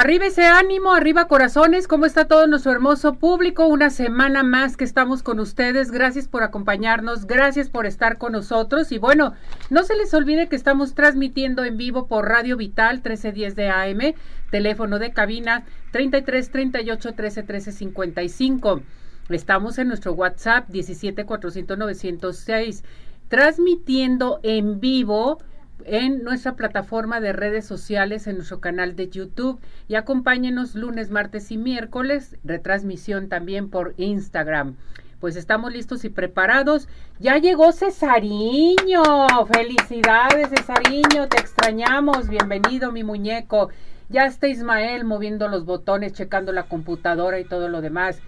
[0.00, 3.66] Arriba ese ánimo, arriba corazones, ¿cómo está todo nuestro hermoso público?
[3.66, 8.92] Una semana más que estamos con ustedes, gracias por acompañarnos, gracias por estar con nosotros
[8.92, 9.32] y bueno,
[9.70, 14.14] no se les olvide que estamos transmitiendo en vivo por Radio Vital 1310 de AM,
[14.52, 18.82] teléfono de cabina 33 38 13 13 55.
[19.30, 22.84] Estamos en nuestro WhatsApp 17 400 906,
[23.26, 25.38] transmitiendo en vivo
[25.84, 31.50] en nuestra plataforma de redes sociales, en nuestro canal de YouTube y acompáñenos lunes, martes
[31.50, 34.76] y miércoles, retransmisión también por Instagram.
[35.20, 36.88] Pues estamos listos y preparados.
[37.18, 39.02] Ya llegó Cesariño.
[39.52, 41.26] Felicidades, Cesariño.
[41.28, 42.28] Te extrañamos.
[42.28, 43.70] Bienvenido, mi muñeco.
[44.08, 48.20] Ya está Ismael moviendo los botones, checando la computadora y todo lo demás.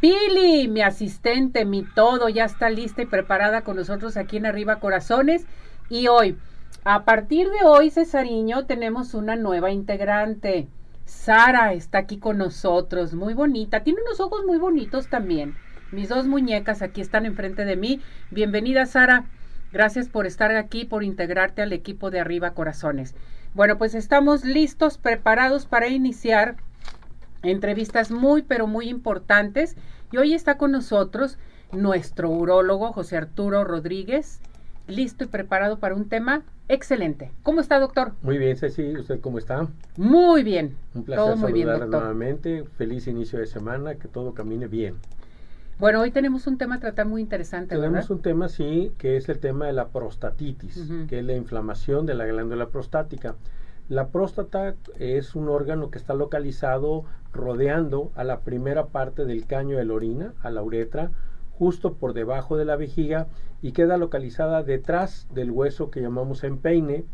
[0.00, 4.80] Pili, mi asistente, mi todo, ya está lista y preparada con nosotros aquí en Arriba
[4.80, 5.46] Corazones.
[5.90, 6.36] Y hoy,
[6.84, 10.66] a partir de hoy, Cesariño, tenemos una nueva integrante.
[11.04, 13.84] Sara está aquí con nosotros, muy bonita.
[13.84, 15.54] Tiene unos ojos muy bonitos también.
[15.92, 18.00] Mis dos muñecas aquí están enfrente de mí.
[18.30, 19.26] Bienvenida, Sara.
[19.72, 23.14] Gracias por estar aquí, por integrarte al equipo de Arriba Corazones.
[23.54, 26.56] Bueno, pues estamos listos, preparados para iniciar
[27.44, 29.76] entrevistas muy, pero muy importantes.
[30.10, 31.38] Y hoy está con nosotros
[31.70, 34.40] nuestro urólogo José Arturo Rodríguez,
[34.88, 36.42] listo y preparado para un tema
[36.72, 37.30] excelente.
[37.42, 38.12] ¿Cómo está, doctor?
[38.22, 38.96] Muy bien, Ceci.
[38.96, 39.68] ¿Usted cómo está?
[39.96, 40.76] Muy bien.
[40.94, 42.64] Un placer todo muy bien, nuevamente.
[42.76, 44.96] Feliz inicio de semana, que todo camine bien.
[45.78, 49.28] Bueno, hoy tenemos un tema a tratar muy interesante, Tenemos un tema, sí, que es
[49.28, 53.34] el tema de la prostatitis, que es la inflamación de la glándula prostática.
[53.88, 59.76] La próstata es un órgano que está localizado rodeando a la primera parte del caño
[59.76, 61.10] de la orina, a la uretra,
[61.58, 63.26] justo por debajo de la vejiga
[63.62, 67.04] y queda localizada detrás del hueso que llamamos empeine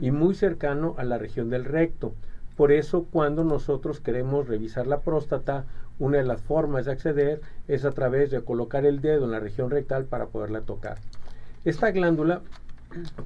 [0.00, 2.14] y muy cercano a la región del recto.
[2.56, 5.64] Por eso cuando nosotros queremos revisar la próstata,
[5.98, 9.40] una de las formas de acceder es a través de colocar el dedo en la
[9.40, 10.98] región rectal para poderla tocar.
[11.64, 12.42] Esta glándula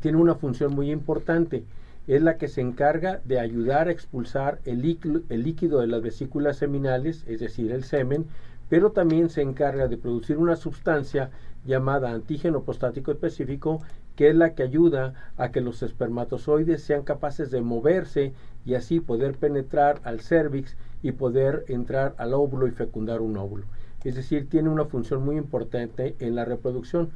[0.01, 1.65] tiene una función muy importante.
[2.09, 6.03] Es la que se encarga de ayudar a expulsar el líquido, el líquido de las
[6.03, 8.27] vesículas seminales, es decir, el semen,
[8.73, 11.29] pero también se encarga de producir una sustancia
[11.67, 13.83] llamada antígeno prostático específico,
[14.17, 18.33] que es la que ayuda a que los espermatozoides sean capaces de moverse
[18.65, 23.67] y así poder penetrar al cervix y poder entrar al óvulo y fecundar un óvulo.
[24.05, 27.11] Es decir, tiene una función muy importante en la reproducción.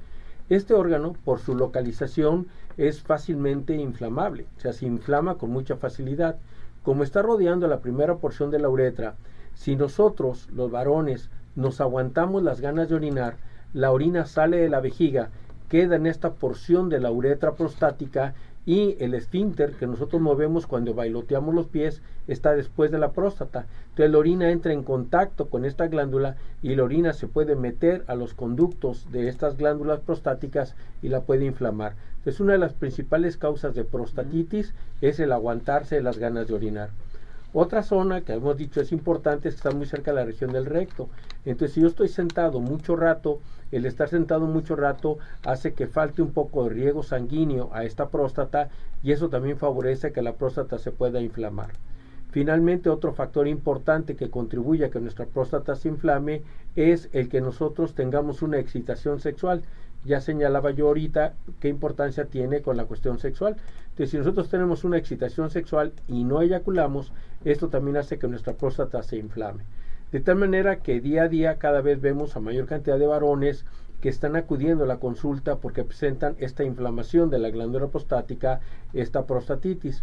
[0.50, 6.36] Este órgano, por su localización, es fácilmente inflamable, o sea, se inflama con mucha facilidad.
[6.82, 9.14] Como está rodeando la primera porción de la uretra,
[9.54, 13.36] si nosotros, los varones, nos aguantamos las ganas de orinar,
[13.72, 15.30] la orina sale de la vejiga,
[15.68, 18.34] queda en esta porción de la uretra prostática
[18.66, 23.66] y el esfínter que nosotros movemos cuando bailoteamos los pies está después de la próstata.
[23.90, 28.04] Entonces la orina entra en contacto con esta glándula y la orina se puede meter
[28.08, 31.94] a los conductos de estas glándulas prostáticas y la puede inflamar.
[32.18, 36.90] Entonces una de las principales causas de prostatitis es el aguantarse las ganas de orinar.
[37.58, 40.52] Otra zona que hemos dicho es importante es que está muy cerca de la región
[40.52, 41.08] del recto.
[41.46, 43.40] Entonces, si yo estoy sentado mucho rato,
[43.72, 48.10] el estar sentado mucho rato hace que falte un poco de riego sanguíneo a esta
[48.10, 48.68] próstata
[49.02, 51.70] y eso también favorece que la próstata se pueda inflamar.
[52.30, 56.42] Finalmente, otro factor importante que contribuye a que nuestra próstata se inflame
[56.74, 59.62] es el que nosotros tengamos una excitación sexual
[60.04, 63.56] ya señalaba yo ahorita qué importancia tiene con la cuestión sexual.
[63.90, 67.12] Entonces, si nosotros tenemos una excitación sexual y no eyaculamos,
[67.44, 69.64] esto también hace que nuestra próstata se inflame.
[70.12, 73.64] De tal manera que día a día cada vez vemos a mayor cantidad de varones
[74.00, 78.60] que están acudiendo a la consulta porque presentan esta inflamación de la glándula prostática,
[78.92, 80.02] esta prostatitis.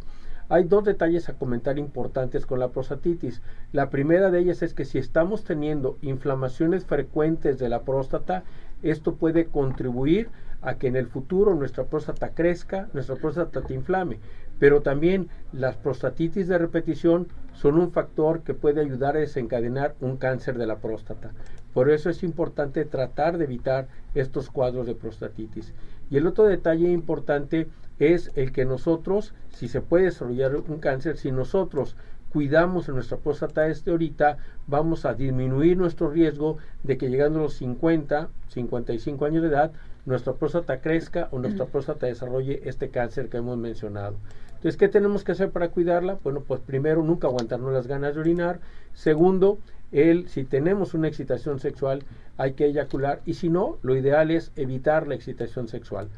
[0.50, 3.42] Hay dos detalles a comentar importantes con la prostatitis.
[3.72, 8.44] La primera de ellas es que si estamos teniendo inflamaciones frecuentes de la próstata,
[8.84, 10.30] esto puede contribuir
[10.62, 14.20] a que en el futuro nuestra próstata crezca, nuestra próstata te inflame.
[14.60, 20.18] Pero también las prostatitis de repetición son un factor que puede ayudar a desencadenar un
[20.18, 21.32] cáncer de la próstata.
[21.74, 25.74] Por eso es importante tratar de evitar estos cuadros de prostatitis.
[26.10, 27.68] Y el otro detalle importante
[28.00, 31.96] es el que nosotros, si se puede desarrollar un cáncer, si nosotros
[32.34, 37.54] cuidamos nuestra próstata este ahorita, vamos a disminuir nuestro riesgo de que llegando a los
[37.54, 39.72] 50, 55 años de edad,
[40.08, 44.16] nuestra próstata crezca o nuestra próstata desarrolle este cáncer que hemos mencionado.
[44.56, 46.18] Entonces, ¿qué tenemos que hacer para cuidarla?
[46.24, 48.60] Bueno, pues primero, nunca aguantarnos las ganas de orinar.
[48.94, 49.60] Segundo,
[49.92, 52.04] el, si tenemos una excitación sexual,
[52.38, 53.22] hay que eyacular.
[53.26, 56.10] Y si no, lo ideal es evitar la excitación sexual.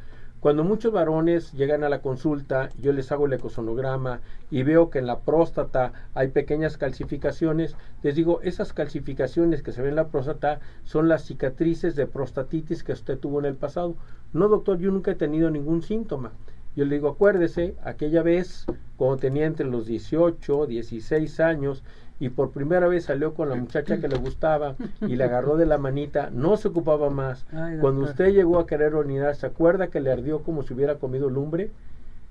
[0.45, 4.21] Cuando muchos varones llegan a la consulta, yo les hago el ecosonograma
[4.51, 9.81] y veo que en la próstata hay pequeñas calcificaciones, les digo, esas calcificaciones que se
[9.81, 13.95] ven en la próstata son las cicatrices de prostatitis que usted tuvo en el pasado.
[14.33, 16.31] No, doctor, yo nunca he tenido ningún síntoma.
[16.75, 21.83] Yo le digo, acuérdese, aquella vez, cuando tenía entre los 18, 16 años,
[22.19, 25.65] y por primera vez salió con la muchacha que le gustaba y le agarró de
[25.65, 27.45] la manita, no se ocupaba más.
[27.81, 31.29] Cuando usted llegó a querer orinar, ¿se acuerda que le ardió como si hubiera comido
[31.29, 31.71] lumbre?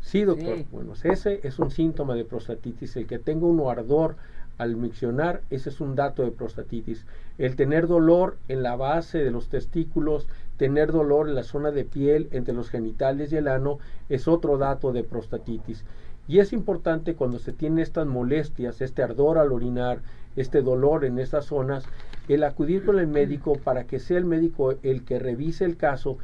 [0.01, 0.59] Sí, doctor.
[0.71, 2.97] Bueno, ese es un síntoma de prostatitis.
[2.97, 4.17] El que tenga uno ardor
[4.59, 7.05] al miccionar, ese es un dato de prostatitis.
[7.39, 11.85] El tener dolor en la base de los testículos, tener dolor en la zona de
[11.85, 13.79] piel entre los genitales y el ano,
[14.09, 15.85] es otro dato de prostatitis.
[16.27, 20.01] Y es importante cuando se tiene estas molestias, este ardor al orinar,
[20.37, 21.85] este dolor en estas zonas,
[22.29, 26.17] el acudir con el médico para que sea el médico el que revise el caso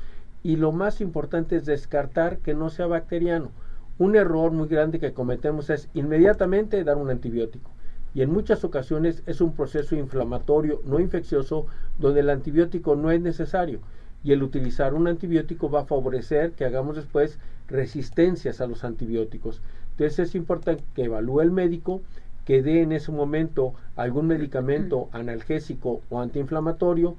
[0.43, 3.50] y lo más importante es descartar que no sea bacteriano.
[3.99, 7.70] Un error muy grande que cometemos es inmediatamente dar un antibiótico
[8.14, 11.67] y en muchas ocasiones es un proceso inflamatorio no infeccioso
[11.99, 13.81] donde el antibiótico no es necesario
[14.25, 17.38] y el utilizar un antibiótico va a favorecer que hagamos después
[17.69, 19.62] resistencias a los antibióticos.
[20.00, 22.00] Entonces es importante que evalúe el médico,
[22.47, 27.17] que dé en ese momento algún medicamento analgésico o antiinflamatorio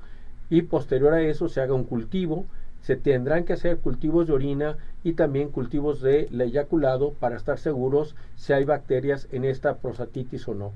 [0.50, 2.46] y posterior a eso se haga un cultivo.
[2.82, 8.16] Se tendrán que hacer cultivos de orina y también cultivos de eyaculado para estar seguros
[8.36, 10.72] si hay bacterias en esta prostatitis o no.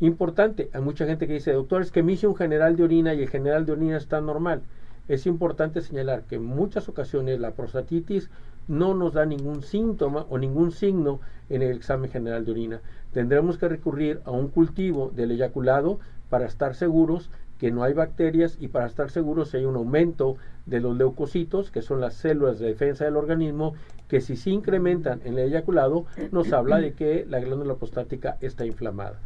[0.00, 3.14] Importante, hay mucha gente que dice, doctor, es que me hice un general de orina
[3.14, 4.60] y el general de orina está normal.
[5.08, 8.28] Es importante señalar que en muchas ocasiones la prostatitis
[8.68, 12.80] no nos da ningún síntoma o ningún signo en el examen general de orina.
[13.12, 15.98] Tendremos que recurrir a un cultivo del eyaculado
[16.28, 20.36] para estar seguros que no hay bacterias y para estar seguros si hay un aumento
[20.66, 23.74] de los leucocitos, que son las células de defensa del organismo,
[24.08, 28.66] que si se incrementan en el eyaculado, nos habla de que la glándula prostática está
[28.66, 29.18] inflamada.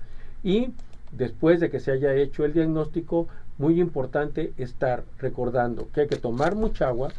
[0.42, 0.70] Y
[1.12, 3.26] después de que se haya hecho el diagnóstico,
[3.58, 7.10] muy importante estar recordando que hay que tomar mucha agua,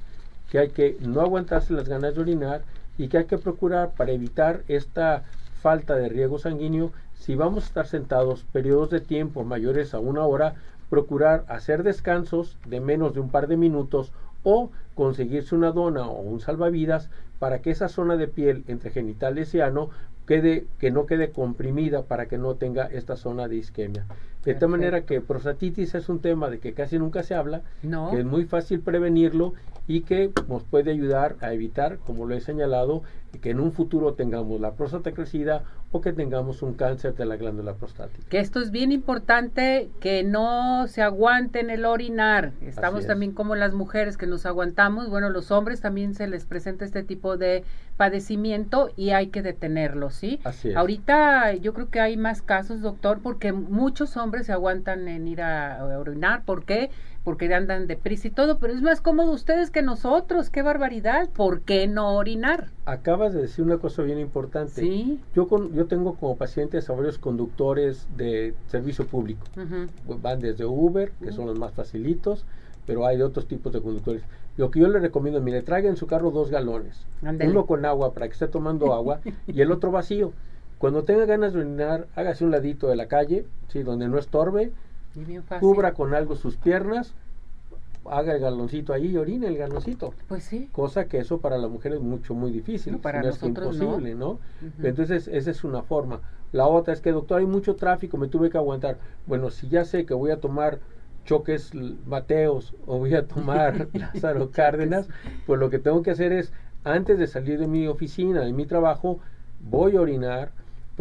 [0.51, 2.61] que hay que no aguantarse las ganas de orinar
[2.97, 5.23] y que hay que procurar para evitar esta
[5.61, 10.25] falta de riego sanguíneo, si vamos a estar sentados periodos de tiempo mayores a una
[10.25, 10.55] hora,
[10.89, 14.11] procurar hacer descansos de menos de un par de minutos
[14.43, 17.09] o conseguirse una dona o un salvavidas
[17.39, 19.89] para que esa zona de piel entre genitales y ano
[20.27, 24.05] quede, que no quede comprimida para que no tenga esta zona de isquemia.
[24.43, 28.19] De tal manera que prostatitis es un tema de que casi nunca se habla, que
[28.19, 29.53] es muy fácil prevenirlo
[29.87, 33.03] y que nos puede ayudar a evitar, como lo he señalado,
[33.41, 35.63] que en un futuro tengamos la próstata crecida
[35.93, 38.25] o que tengamos un cáncer de la glándula prostática.
[38.29, 42.53] Que esto es bien importante, que no se aguanten el orinar.
[42.61, 46.85] Estamos también como las mujeres que nos aguantamos, bueno, los hombres también se les presenta
[46.85, 47.65] este tipo de
[47.97, 50.39] padecimiento y hay que detenerlo, ¿sí?
[50.45, 50.75] Así es.
[50.75, 55.41] Ahorita yo creo que hay más casos, doctor, porque muchos hombres se aguantan en ir
[55.41, 56.43] a, orinar.
[56.43, 56.89] ¿Por qué?
[56.89, 56.89] Porque
[57.53, 60.49] andan deprisa y todo, pero es más cómodo ustedes que nosotros.
[60.49, 61.29] ¡Qué barbaridad!
[61.29, 62.69] ¿Por qué no orinar?
[62.85, 64.81] Acabas de decir una cosa bien importante.
[64.81, 65.19] Sí.
[65.35, 69.45] Yo, con, yo tengo como pacientes a varios conductores de servicio público.
[70.21, 72.45] Van desde Uber, que son los más facilitos,
[72.85, 74.23] pero hay otros tipos de conductores.
[74.57, 77.05] Lo que yo le recomiendo, mire, traiga en su carro dos galones.
[77.21, 80.33] Uno con agua para que esté tomando agua y el otro vacío.
[80.77, 83.83] Cuando tenga ganas de orinar, hágase un ladito de la calle, ¿sí?
[83.83, 84.71] donde no estorbe,
[85.59, 87.13] cubra con algo sus piernas,
[88.05, 90.13] haga el galoncito ahí y orine el galoncito.
[90.27, 90.69] Pues sí.
[90.71, 92.97] Cosa que eso para la mujer es mucho, muy difícil.
[92.97, 94.39] para nosotros es imposible, ¿no?
[94.81, 96.21] Entonces, esa es una forma.
[96.51, 98.97] La otra es que, doctor, hay mucho tráfico, me tuve que aguantar.
[99.25, 100.79] Bueno, si ya sé que voy a tomar
[101.25, 101.73] choques
[102.05, 105.07] Mateos o voy a tomar Lázaro Cárdenas,
[105.45, 106.51] pues lo que tengo que hacer es,
[106.83, 109.19] antes de salir de mi oficina, de mi trabajo,
[109.61, 110.51] voy a orinar,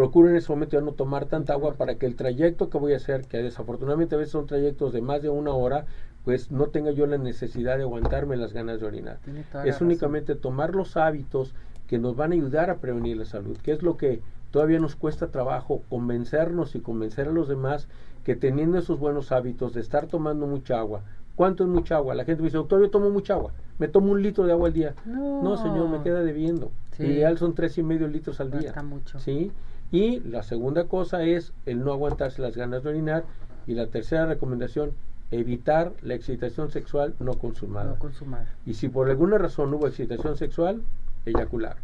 [0.01, 2.95] procuro en ese momento ya no tomar tanta agua para que el trayecto que voy
[2.95, 5.85] a hacer, que desafortunadamente a veces son trayectos de más de una hora,
[6.25, 9.19] pues no tenga yo la necesidad de aguantarme las ganas de orinar.
[9.63, 11.55] Es únicamente tomar los hábitos
[11.87, 14.97] que nos van a ayudar a prevenir la salud, que es lo que todavía nos
[14.97, 17.87] cuesta trabajo convencernos y convencer a los demás
[18.25, 21.03] que teniendo esos buenos hábitos de estar tomando mucha agua,
[21.37, 22.15] ¿cuánto es mucha agua?
[22.15, 24.69] La gente me dice, doctor, yo tomo mucha agua, me tomo un litro de agua
[24.69, 24.95] al día.
[25.05, 26.71] No, señor, me queda debiendo.
[26.97, 27.05] Sí.
[27.05, 28.75] ideal son tres y medio litros al día.
[28.83, 29.19] mucho.
[29.19, 29.53] ¿sí?
[29.93, 33.25] Y la segunda cosa es el no aguantarse las ganas de orinar.
[33.67, 34.93] Y la tercera recomendación,
[35.31, 37.91] evitar la excitación sexual no consumada.
[37.91, 38.47] No consumada.
[38.67, 40.83] Y si por alguna razón hubo excitación sexual,
[41.27, 41.77] eyacular.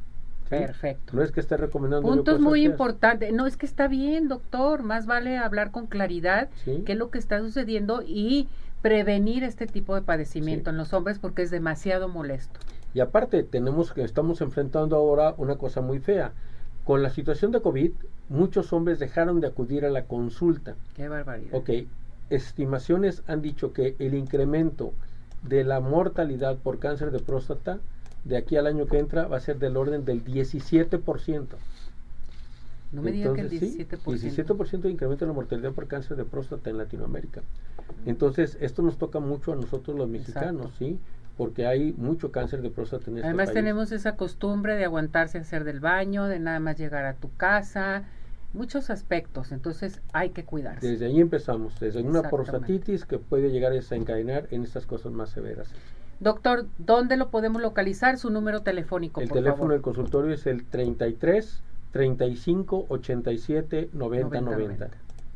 [0.49, 1.17] Perfecto.
[1.17, 2.07] No es que esté recomendando.
[2.07, 3.33] Puntos muy importantes.
[3.33, 4.83] No es que está bien, doctor.
[4.83, 8.49] Más vale hablar con claridad qué es lo que está sucediendo y
[8.83, 12.61] prevenir este tipo de padecimiento en los hombres porque es demasiado molesto.
[12.95, 16.33] Y aparte tenemos que estamos enfrentando ahora una cosa muy fea.
[16.87, 17.91] Con la situación de COVID,
[18.29, 20.77] muchos hombres dejaron de acudir a la consulta.
[20.95, 21.53] Qué barbaridad.
[21.53, 21.71] Ok,
[22.31, 24.93] estimaciones han dicho que el incremento
[25.43, 27.81] de la mortalidad por cáncer de próstata
[28.23, 31.47] de aquí al año que entra va a ser del orden del 17%.
[32.93, 33.87] No me diga que el 17%.
[34.05, 37.43] 17% de incremento de la mortalidad por cáncer de próstata en Latinoamérica.
[38.07, 41.01] Entonces, esto nos toca mucho a nosotros los mexicanos, ¿sí?
[41.37, 45.43] Porque hay mucho cáncer de próstata en este Además tenemos esa costumbre de aguantarse a
[45.43, 48.05] hacer del baño, de nada más llegar a tu casa,
[48.55, 50.87] muchos aspectos, entonces hay que cuidarse.
[50.87, 55.31] Desde ahí empezamos, desde una prostatitis que puede llegar a desencadenar en estas cosas más
[55.31, 55.69] severas.
[56.19, 58.19] Doctor, ¿dónde lo podemos localizar?
[58.19, 59.21] Su número telefónico.
[59.21, 61.63] El teléfono del consultorio es el 33
[61.93, 64.89] 35 87 90 90.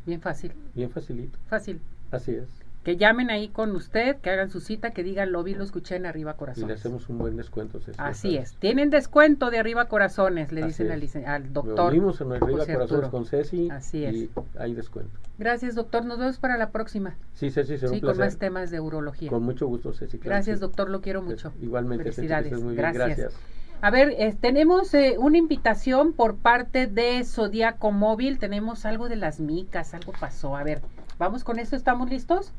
[0.07, 0.53] Bien fácil.
[0.75, 1.39] Bien facilito.
[1.49, 1.81] Fácil.
[2.11, 2.49] Así es.
[2.85, 5.97] Que llamen ahí con usted, que hagan su cita, que digan lo vi, lo escuché
[5.97, 6.65] en Arriba Corazones.
[6.65, 7.79] Y le hacemos un buen descuento.
[7.99, 8.55] Así es.
[8.55, 11.95] Tienen descuento de Arriba Corazones, le dicen al, al, doctor.
[11.95, 13.69] Nos en Arriba Corazones con Ceci.
[13.71, 14.15] Así es.
[14.15, 15.13] Y hay descuento.
[15.39, 16.07] Gracias, doctor.
[16.07, 17.17] Nos vemos para la próxima.
[17.35, 19.29] Sí, Ceci, será sí, con más temas de urología.
[19.29, 20.17] Con mucho gusto, Ceci.
[20.17, 20.89] Gracias, doctor.
[20.89, 21.53] Lo quiero pues, mucho.
[21.61, 22.53] igualmente, Felicidades.
[22.63, 22.93] muy bien.
[22.95, 23.35] Gracias.
[23.83, 28.39] A ver, tenemos eh, una invitación por parte de Zodíaco Móvil.
[28.39, 30.57] Tenemos algo de las micas, algo pasó.
[30.57, 30.83] A ver,
[31.19, 31.77] vamos con esto.
[31.77, 32.53] ¿Estamos listos?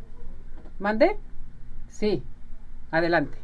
[0.81, 1.15] ¿Mande?
[1.89, 2.23] Sí.
[2.89, 3.38] Adelante.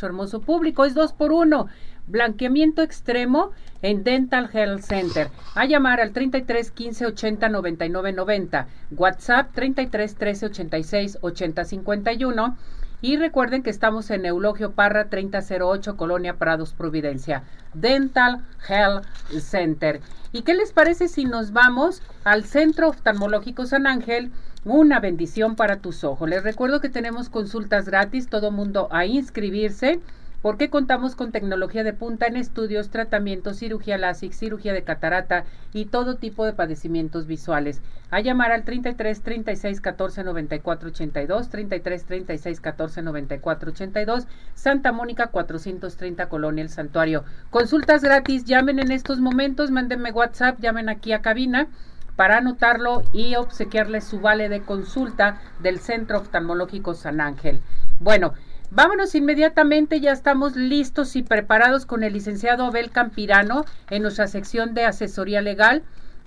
[0.00, 1.68] Su hermoso público es dos por uno.
[2.06, 3.50] Blanqueamiento extremo
[3.82, 5.28] en Dental Health Center.
[5.54, 8.66] A llamar al 33 15 80 99 90.
[8.92, 12.56] WhatsApp 33 13 86 80 51.
[13.02, 17.44] Y recuerden que estamos en Eulogio Parra 3008, Colonia Prados, Providencia.
[17.74, 19.04] Dental Health
[19.38, 20.00] Center.
[20.32, 24.32] ¿Y qué les parece si nos vamos al Centro Oftalmológico San Ángel?
[24.64, 26.26] Una bendición para tus ojos.
[26.26, 30.00] Les recuerdo que tenemos consultas gratis, todo mundo a inscribirse
[30.40, 35.44] porque contamos con tecnología de punta en estudios, tratamientos, cirugía LASIK, cirugía de catarata
[35.74, 37.82] y todo tipo de padecimientos visuales.
[38.10, 45.26] A llamar al 33 36 14 94 82, 33 36 14 94 82, Santa Mónica
[45.26, 47.24] 430 Colonia El Santuario.
[47.50, 51.68] Consultas gratis, llamen en estos momentos, mándenme WhatsApp, llamen aquí a cabina
[52.16, 57.60] para anotarlo y obsequiarle su vale de consulta del Centro Oftalmológico San Ángel.
[58.00, 58.34] Bueno,
[58.70, 64.74] vámonos inmediatamente, ya estamos listos y preparados con el licenciado Abel Campirano en nuestra sección
[64.74, 65.82] de asesoría legal,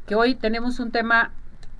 [0.06, 1.32] que hoy tenemos un tema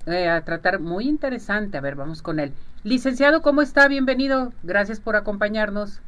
[0.06, 1.78] eh, a tratar muy interesante.
[1.78, 2.52] A ver, vamos con él.
[2.84, 3.88] Licenciado, ¿cómo está?
[3.88, 4.52] Bienvenido.
[4.62, 6.00] Gracias por acompañarnos.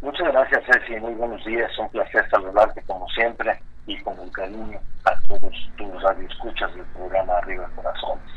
[0.00, 1.00] Muchas gracias, Ceci.
[1.00, 1.70] Muy buenos días.
[1.78, 7.38] Un placer saludarte como siempre y con un cariño a todos tus radioescuchas del programa
[7.38, 8.30] Arriba Corazones.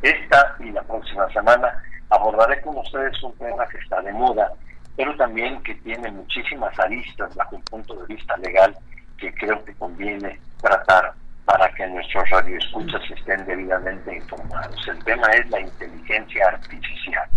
[0.00, 4.52] Esta y la próxima semana abordaré con ustedes un tema que está de moda,
[4.96, 8.76] pero también que tiene muchísimas aristas bajo un punto de vista legal
[9.18, 11.12] que creo que conviene tratar
[11.44, 14.86] para que nuestros radioescuchas estén debidamente informados.
[14.86, 17.28] El tema es la inteligencia artificial.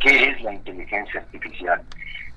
[0.00, 1.82] ¿Qué es la inteligencia artificial?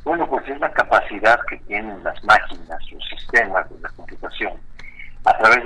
[0.03, 4.53] Bueno, pues es la capacidad que tienen las máquinas, los sistemas de la computación,
[5.25, 5.63] a través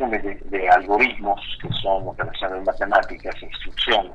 [0.51, 4.13] de, algoritmos que son operaciones matemáticas, instrucciones,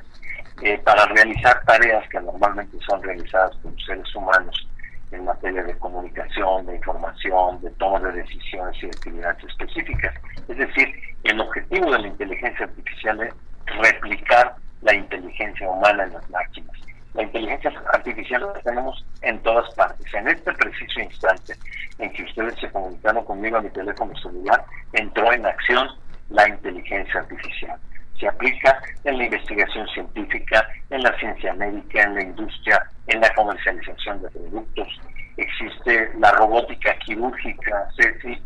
[0.63, 4.69] eh, para realizar tareas que normalmente son realizadas por seres humanos
[5.11, 10.15] en materia de comunicación, de información, de toma de decisiones y de actividades específicas.
[10.49, 13.35] Es decir, el objetivo de la inteligencia artificial es
[13.81, 16.77] replicar la inteligencia humana en las máquinas.
[17.15, 20.13] La inteligencia artificial la tenemos en todas partes.
[20.15, 21.55] En este preciso instante
[21.99, 25.89] en que ustedes se comunicaron conmigo a mi teléfono celular, entró en acción
[26.31, 27.79] la inteligencia artificial.
[28.19, 33.35] Se aplica en la investigación científica, en la ciencia médica, en la industria, en la
[33.35, 35.01] comercialización de productos.
[35.37, 37.89] Existe la robótica quirúrgica,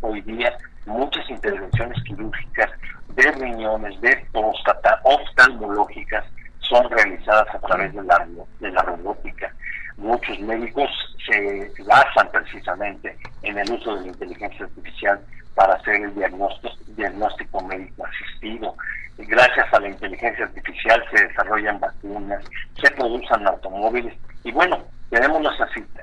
[0.01, 2.71] hoy día muchas intervenciones quirúrgicas
[3.09, 6.25] de riñones, de próstata, oftalmológicas,
[6.69, 8.27] son realizadas a través de la,
[8.59, 9.51] de la robótica.
[9.97, 10.89] Muchos médicos
[11.25, 15.19] se basan precisamente en el uso de la inteligencia artificial
[15.55, 18.75] para hacer el diagnóstico, diagnóstico médico asistido.
[19.17, 22.43] Gracias a la inteligencia artificial se desarrollan vacunas,
[22.79, 25.55] se producen automóviles y bueno, tenemos los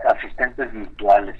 [0.06, 1.36] asistentes virtuales.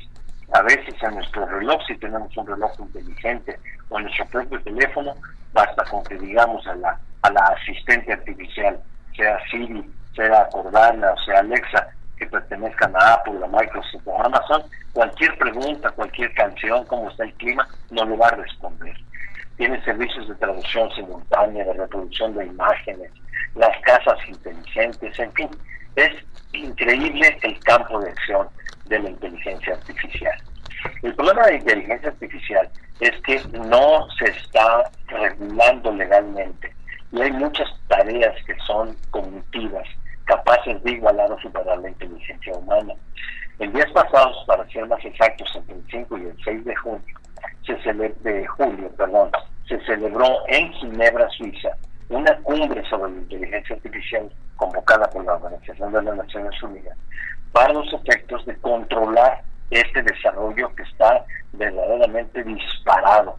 [0.53, 5.15] A veces en nuestro reloj, si tenemos un reloj inteligente o en nuestro propio teléfono,
[5.53, 8.79] basta con que digamos a la, a la asistente artificial
[9.17, 14.27] sea Siri sea Cortana o sea Alexa, que pertenezcan a Apple, a Microsoft o a
[14.27, 18.95] Amazon, cualquier pregunta, cualquier canción, cómo está el clima, no lo va a responder.
[19.57, 23.11] Tiene servicios de traducción simultánea, de reproducción de imágenes,
[23.55, 25.49] las casas inteligentes, en fin,
[25.97, 26.13] es
[26.53, 28.49] increíble el campo de acción
[28.87, 30.39] de la inteligencia artificial.
[31.03, 36.74] El problema de la inteligencia artificial es que no se está regulando legalmente
[37.15, 39.87] y hay muchas tareas que son cognitivas
[40.25, 42.95] capaces de igualar o superar la inteligencia humana.
[43.59, 47.05] En días pasados, para ser más exactos, entre el 5 y el 6 de junio,
[47.65, 49.31] se de julio, perdón,
[49.69, 51.71] se celebró en Ginebra, Suiza,
[52.09, 56.97] una cumbre sobre la inteligencia artificial convocada por la Organización de las Naciones Unidas
[57.53, 63.39] para los efectos de controlar este desarrollo que está verdaderamente disparado.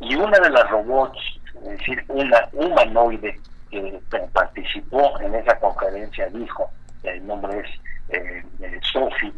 [0.00, 1.18] Y una de las robots,
[1.62, 3.38] es decir, una humanoide
[3.70, 4.00] que
[4.32, 6.70] participó en esa conferencia dijo,
[7.02, 7.66] el nombre es
[8.10, 9.32] eh, Sophie,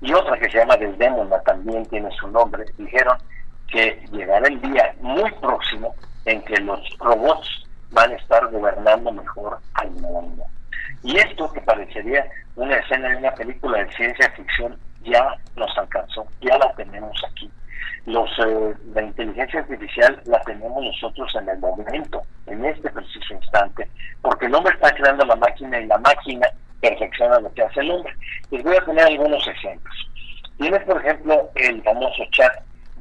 [0.00, 3.16] y otra que se llama Desdemona, también tiene su nombre, dijeron
[3.68, 9.58] que llegará el día muy próximo en que los robots van a estar gobernando mejor
[9.74, 10.44] al mundo.
[11.02, 16.26] Y esto que parecería una escena de una película de ciencia ficción ya nos alcanzó,
[16.40, 17.50] ya la tenemos aquí.
[18.06, 23.88] Los, eh, la inteligencia artificial la tenemos nosotros en el momento, en este preciso instante,
[24.22, 26.48] porque el hombre está creando la máquina y la máquina
[26.80, 28.14] perfecciona lo que hace el hombre.
[28.50, 30.10] Les voy a poner algunos ejemplos.
[30.58, 32.52] Tienes, por ejemplo, el famoso chat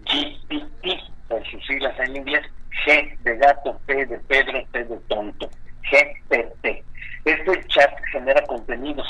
[0.05, 0.87] GPT,
[1.27, 2.45] por sus siglas en inglés,
[2.85, 5.49] G de gato, P de Pedro, T de tonto,
[5.91, 6.83] GPT.
[7.25, 9.07] Este chat genera contenidos,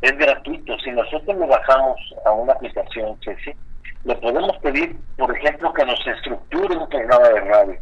[0.00, 0.76] es gratuito.
[0.80, 3.54] Si nosotros lo bajamos a una aplicación, Ceci,
[4.04, 7.76] le podemos pedir, por ejemplo, que nos estructure un programa de radio,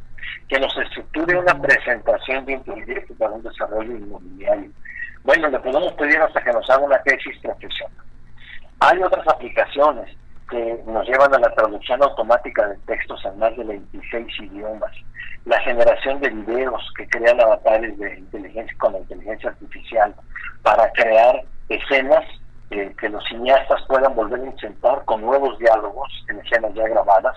[0.48, 4.70] que nos estructure una presentación de un proyecto para un desarrollo inmobiliario.
[5.24, 8.04] Bueno, le podemos pedir hasta que nos haga una tesis profesional.
[8.80, 10.16] Hay otras aplicaciones
[10.50, 14.90] que nos llevan a la traducción automática de textos en más de 26 idiomas,
[15.44, 20.14] la generación de videos que crean avatares de inteligencia con la inteligencia artificial
[20.62, 22.24] para crear escenas
[22.70, 27.36] eh, que los cineastas puedan volver a insertar con nuevos diálogos en escenas ya grabadas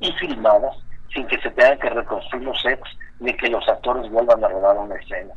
[0.00, 0.76] y filmadas
[1.14, 2.88] sin que se tengan que reconstruir los sets
[3.20, 5.32] ni que los actores vuelvan a rodar una escena.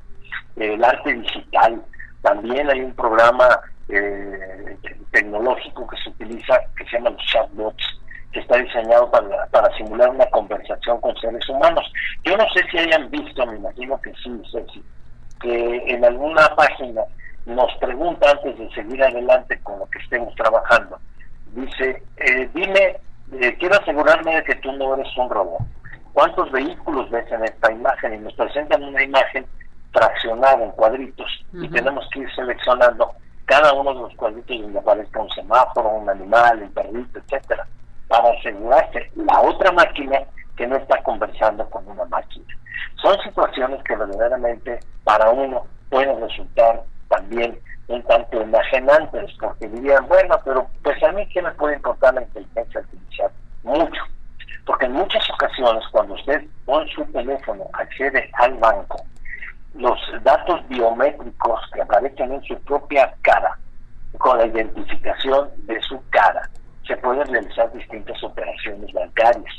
[0.56, 1.82] el arte digital,
[2.22, 3.48] también hay un programa
[3.90, 4.78] eh,
[5.12, 8.00] tecnológico que se utiliza que se llama los chatbots,
[8.32, 11.86] que está diseñado para, para simular una conversación con seres humanos.
[12.24, 14.84] Yo no sé si hayan visto, me imagino que sí, Ceci,
[15.40, 17.04] que en alguna página
[17.48, 21.00] nos pregunta antes de seguir adelante con lo que estemos trabajando,
[21.54, 22.98] dice, eh, dime,
[23.40, 25.62] eh, quiero asegurarme de que tú no eres un robot.
[26.12, 28.16] ¿Cuántos vehículos ves en esta imagen?
[28.16, 29.46] Y nos presentan una imagen
[29.94, 33.14] fraccionada en cuadritos y tenemos que ir seleccionando
[33.46, 37.66] cada uno de los cuadritos donde aparezca un semáforo, un animal, un perrito, etcétera,
[38.10, 40.20] para asegurarse la otra máquina
[40.58, 42.46] que no está conversando con una máquina.
[43.02, 50.40] Son situaciones que verdaderamente para uno pueden resultar también un tanto enajenantes, porque dirían, bueno,
[50.44, 53.32] pero pues a mí qué me puede importar la inteligencia artificial?
[53.64, 54.02] Mucho.
[54.66, 59.02] Porque en muchas ocasiones cuando usted con su teléfono accede al banco,
[59.76, 63.58] los datos biométricos que aparecen en su propia cara,
[64.18, 66.50] con la identificación de su cara,
[66.86, 69.54] se pueden realizar distintas operaciones bancarias.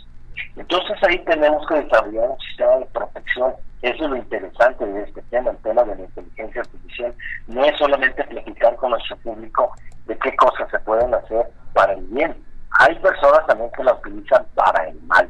[0.57, 3.55] Entonces ahí tenemos que desarrollar un sistema de protección.
[3.83, 7.15] Eso es lo interesante de este tema, el tema de la inteligencia artificial.
[7.47, 9.73] No es solamente platicar con nuestro público
[10.07, 12.37] de qué cosas se pueden hacer para el bien.
[12.81, 15.29] Hay personas también que la utilizan para el mal.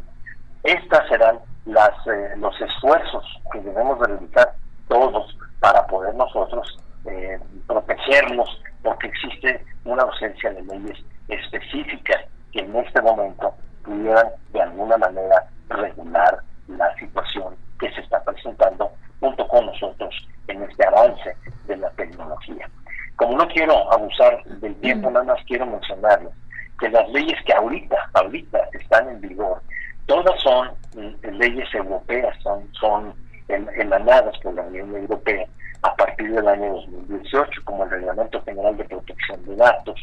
[0.62, 4.54] Estas serán las, eh, los esfuerzos que debemos realizar
[4.88, 12.74] todos para poder nosotros eh, protegernos, porque existe una ausencia de leyes específicas que en
[12.76, 19.66] este momento pudieran de alguna manera regular la situación que se está presentando junto con
[19.66, 20.14] nosotros
[20.48, 21.36] en este avance
[21.66, 22.68] de la tecnología.
[23.16, 26.32] Como no quiero abusar del tiempo, nada más quiero mencionarles
[26.78, 29.60] que las leyes que ahorita, ahorita están en vigor,
[30.06, 33.14] todas son mm, leyes europeas, son, son
[33.48, 35.46] emanadas por la Unión Europea
[35.82, 40.00] a partir del año 2018, como el Reglamento General de Protección de Datos,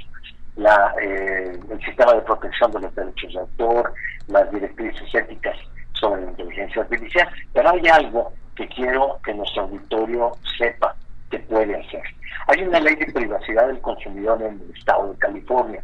[0.56, 3.94] la, eh, el sistema de protección de los derechos de autor,
[4.28, 5.58] las directrices éticas
[6.00, 7.28] sobre la inteligencia artificial.
[7.54, 10.96] Pero hay algo que quiero que nuestro auditorio sepa
[11.30, 12.04] que puede hacer.
[12.48, 15.84] Hay una ley de privacidad del consumidor en el estado de California.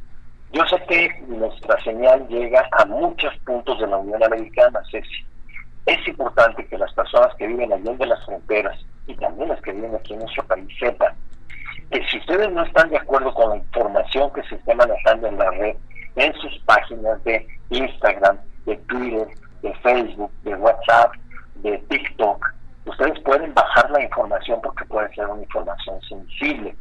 [0.54, 5.26] Yo sé que nuestra señal llega a muchos puntos de la Unión Americana, Ceci.
[5.86, 9.72] Es importante que las personas que viven allá de las fronteras y también las que
[9.72, 11.16] viven aquí en nuestro país sepan
[12.52, 15.76] no están de acuerdo con la información que se está manejando en la red,
[16.16, 19.28] en sus páginas de Instagram, de Twitter,
[19.62, 21.14] de Facebook, de WhatsApp,
[21.56, 22.54] de TikTok,
[22.86, 26.76] ustedes pueden bajar la información porque puede ser una información sensible.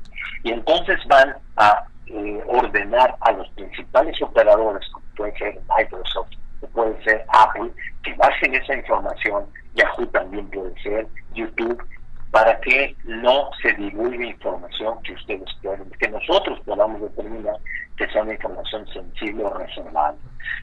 [0.45, 6.67] Y entonces van a eh, ordenar a los principales operadores, como puede ser Microsoft, que
[6.69, 7.71] puede ser Apple,
[8.03, 11.83] que bajen esa información, Yahoo también puede ser, YouTube,
[12.31, 17.57] para que no se divulgue información que ustedes pueden, que nosotros podamos determinar
[17.97, 20.15] que sea una información sensible o reservada.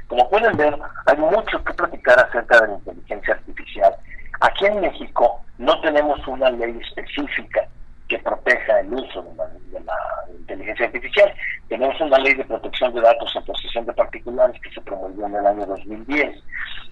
[0.07, 3.95] Como pueden ver, hay mucho que platicar acerca de la inteligencia artificial.
[4.39, 7.67] Aquí en México no tenemos una ley específica
[8.07, 9.23] que proteja el uso
[9.71, 9.97] de la,
[10.39, 11.33] inteligencia artificial.
[11.67, 15.35] Tenemos una ley de protección de datos en posesión de particulares que se promovió en
[15.35, 16.41] el año 2010.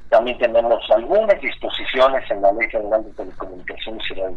[0.09, 4.29] También tenemos algunas disposiciones en la Ley Federal de Telecomunicaciones y la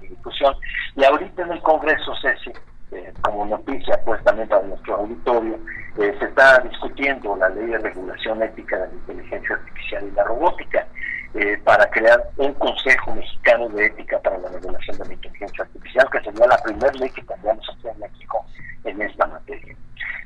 [0.00, 0.54] Difusión.
[0.96, 2.52] Y ahorita en el Congreso, Ceci,
[2.92, 5.58] eh, como noticia pues también para nuestro auditorio,
[5.98, 10.24] eh, se está discutiendo la Ley de Regulación Ética de la Inteligencia Artificial y la
[10.24, 10.86] Robótica.
[11.34, 16.08] Eh, para crear un Consejo Mexicano de Ética para la Regulación de la Inteligencia Artificial,
[16.10, 18.46] que sería la primera ley que tendríamos aquí en México
[18.84, 19.76] en esta materia.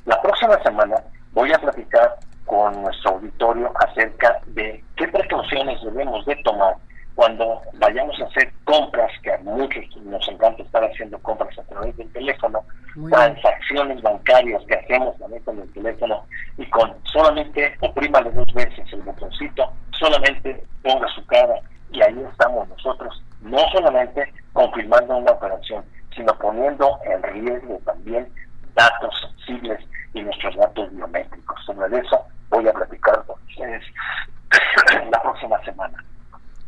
[0.05, 6.37] La próxima semana voy a platicar con nuestro auditorio acerca de qué precauciones debemos de
[6.37, 6.77] tomar
[7.15, 11.97] cuando vayamos a hacer compras, que a muchos nos encanta estar haciendo compras a través
[11.97, 12.65] del teléfono,
[13.11, 16.25] transacciones bancarias que hacemos también con el teléfono
[16.57, 21.57] y con solamente oprímale dos veces el botoncito, solamente ponga su cara
[21.93, 25.85] y ahí estamos nosotros, no solamente confirmando una operación,
[26.17, 28.33] sino poniendo en riesgo también
[28.75, 29.79] datos sensibles
[30.15, 31.65] y nuestros datos biométricos.
[31.67, 33.85] Sobre eso voy a platicar con ustedes
[35.11, 36.03] la próxima semana.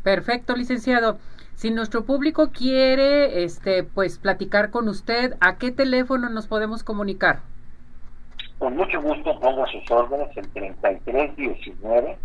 [0.03, 1.19] Perfecto, licenciado.
[1.55, 7.41] Si nuestro público quiere, este, pues platicar con usted, ¿a qué teléfono nos podemos comunicar?
[8.59, 12.19] Con mucho gusto pongo sus órdenes el 3319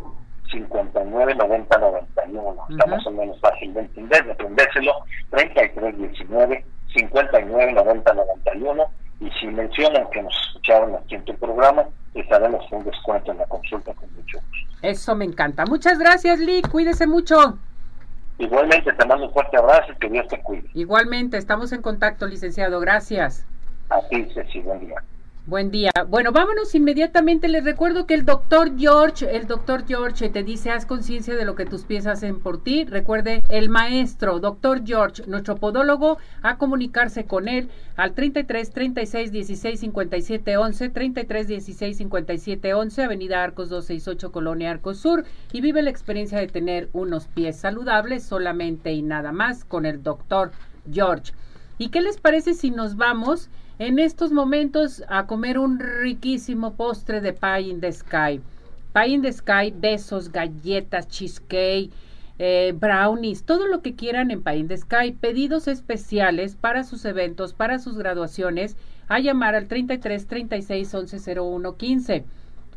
[0.51, 2.65] 59 90 91.
[2.69, 4.93] Está más o menos fácil de entender, de aprendérselo.
[5.31, 6.65] 3319
[6.95, 8.83] 59 90 91.
[9.19, 13.39] Y si mencionan que nos escucharon aquí en tu programa, les daremos un descuento en
[13.39, 14.77] la consulta con mucho gusto.
[14.83, 15.65] Eso me encanta.
[15.65, 16.61] Muchas gracias, Lee.
[16.61, 17.57] Cuídese mucho.
[18.39, 20.69] Igualmente, te mando un fuerte abrazo y que Dios te cuide.
[20.73, 22.79] Igualmente, estamos en contacto, licenciado.
[22.79, 23.45] Gracias.
[23.89, 25.01] A ti, Ceci, buen día.
[25.47, 25.91] Buen día.
[26.09, 27.47] Bueno, vámonos inmediatamente.
[27.47, 31.55] Les recuerdo que el doctor George, el doctor George te dice, haz conciencia de lo
[31.55, 32.83] que tus pies hacen por ti.
[32.83, 39.79] Recuerde, el maestro, doctor George, nuestro podólogo, a comunicarse con él al 33 36 16
[39.79, 45.91] 57 11, 33 16 57 11, Avenida Arcos 268, Colonia Arcos Sur, y vive la
[45.91, 50.51] experiencia de tener unos pies saludables solamente y nada más con el doctor
[50.91, 51.31] George.
[51.77, 53.49] ¿Y qué les parece si nos vamos?
[53.79, 58.41] En estos momentos a comer un riquísimo postre de Pie in the Sky.
[58.93, 61.91] Pie in the Sky, besos, galletas, cheesecake,
[62.39, 65.11] eh, brownies, todo lo que quieran en Pie in the Sky.
[65.11, 71.77] Pedidos especiales para sus eventos, para sus graduaciones, a llamar al 33 36 11 01
[71.77, 72.25] 15.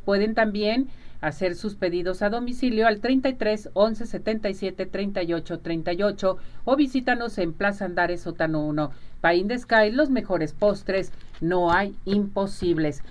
[0.05, 0.89] Pueden también
[1.21, 7.85] hacer sus pedidos a domicilio al 33 11 77 38 38 o visítanos en Plaza
[7.87, 8.91] Andares Sótano 1.
[9.21, 13.03] Pain de Sky, los mejores postres, no hay imposibles.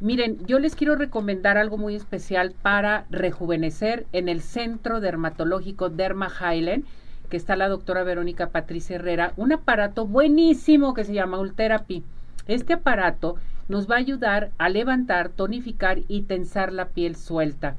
[0.00, 6.28] Miren, yo les quiero recomendar algo muy especial para rejuvenecer en el Centro Dermatológico Derma
[6.28, 6.84] Highland,
[7.30, 12.02] que está la doctora Verónica Patricia Herrera, un aparato buenísimo que se llama Ultherapy.
[12.46, 13.36] Este aparato
[13.68, 17.76] nos va a ayudar a levantar, tonificar y tensar la piel suelta.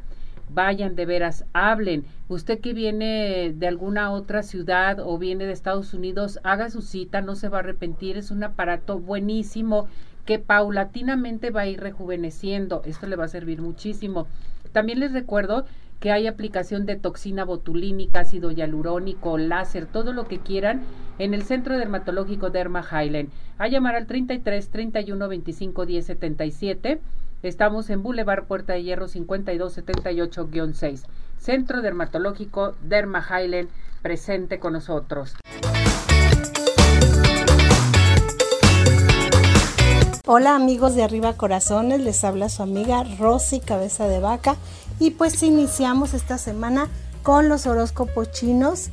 [0.50, 2.06] Vayan de veras, hablen.
[2.28, 7.22] Usted que viene de alguna otra ciudad o viene de Estados Unidos, haga su cita,
[7.22, 8.18] no se va a arrepentir.
[8.18, 9.88] Es un aparato buenísimo
[10.26, 12.82] que paulatinamente va a ir rejuveneciendo.
[12.86, 14.28] Esto le va a servir muchísimo.
[14.72, 15.66] También les recuerdo
[16.00, 20.82] que hay aplicación de toxina botulínica, ácido hialurónico, láser, todo lo que quieran
[21.20, 23.30] en el Centro Dermatológico Derma Highland.
[23.58, 27.00] A llamar al 33 31 25 10 77.
[27.46, 31.04] Estamos en Boulevard Puerta de Hierro 5278-6.
[31.38, 33.70] Centro Dermatológico Derma Highland
[34.02, 35.36] presente con nosotros.
[40.26, 44.56] Hola amigos de Arriba Corazones, les habla su amiga Rosy Cabeza de Vaca
[45.00, 46.88] y pues iniciamos esta semana
[47.22, 48.90] con los horóscopos chinos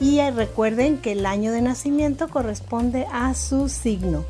[0.00, 4.24] y recuerden que el año de nacimiento corresponde a su signo.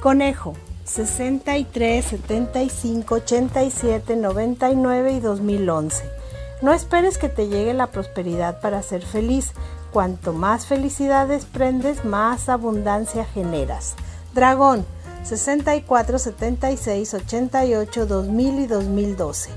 [0.00, 0.54] Conejo,
[0.92, 6.04] 63, 75, 87, 99 y 2011.
[6.60, 9.52] No esperes que te llegue la prosperidad para ser feliz.
[9.90, 13.94] Cuanto más felicidades prendes, más abundancia generas.
[14.34, 14.84] Dragón,
[15.24, 19.50] 64 76 88 2000 y 2012.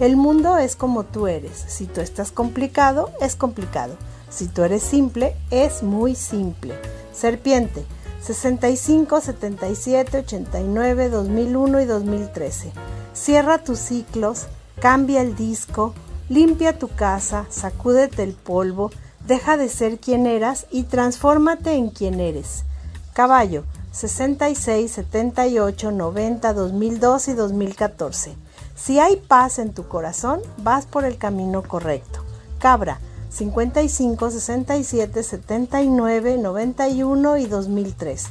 [0.00, 1.66] El mundo es como tú eres.
[1.68, 3.94] Si tú estás complicado, es complicado.
[4.28, 6.74] Si tú eres simple, es muy simple.
[7.12, 7.84] Serpiente
[8.20, 12.72] 65 77 89 2001 y 2013.
[13.14, 14.46] Cierra tus ciclos,
[14.80, 15.94] cambia el disco,
[16.28, 18.90] limpia tu casa, sacúdete el polvo,
[19.26, 22.64] deja de ser quien eras y transfórmate en quien eres.
[23.12, 28.36] Caballo 66, 78, 90, 2002 y 2014.
[28.76, 32.24] Si hay paz en tu corazón, vas por el camino correcto.
[32.60, 38.26] Cabra 55, 67, 79, 91 y 2003.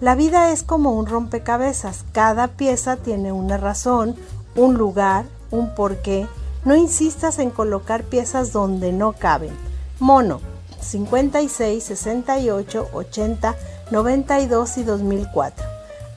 [0.00, 2.04] La vida es como un rompecabezas.
[2.12, 4.14] Cada pieza tiene una razón,
[4.54, 6.28] un lugar, un porqué.
[6.64, 9.52] No insistas en colocar piezas donde no caben.
[9.98, 10.40] Mono
[10.80, 13.56] 56, 68, 80,
[13.90, 15.66] 92 y 2004.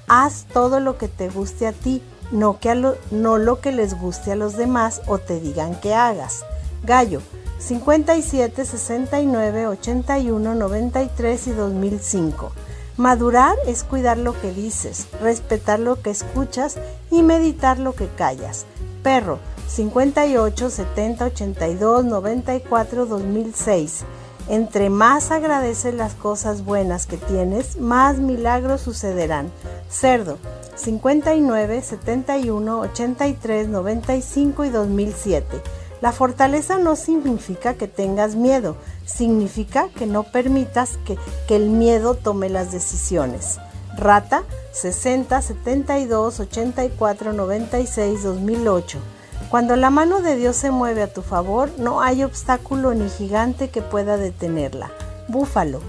[0.07, 3.99] Haz todo lo que te guste a ti, no, que lo, no lo que les
[3.99, 6.45] guste a los demás o te digan que hagas.
[6.83, 7.21] Gallo
[7.59, 12.51] 57, 69, 81, 93 y 2005.
[12.97, 16.77] Madurar es cuidar lo que dices, respetar lo que escuchas
[17.11, 18.65] y meditar lo que callas.
[19.03, 24.05] Perro 58, 70, 82, 94, 2006.
[24.49, 29.51] Entre más agradeces las cosas buenas que tienes, más milagros sucederán.
[29.89, 30.37] Cerdo
[30.75, 35.61] 59, 71, 83, 95 y 2007.
[36.01, 42.15] La fortaleza no significa que tengas miedo, significa que no permitas que, que, el miedo
[42.15, 43.59] tome las decisiones.
[43.97, 48.99] Rata 60, 72, 84, 96, 2008.
[49.49, 53.69] Cuando la mano de Dios se mueve a tu favor, no hay obstáculo ni gigante
[53.69, 54.91] que pueda detenerla.
[55.27, 55.81] Búfalo